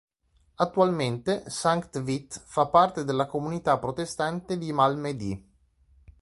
Attualmente 0.55 1.43
Sankt 1.47 2.01
Vith 2.01 2.41
fa 2.47 2.65
parte 2.69 3.03
della 3.03 3.27
comunità 3.27 3.77
protestante 3.77 4.57
di 4.57 4.73
Malmedy. 4.73 5.47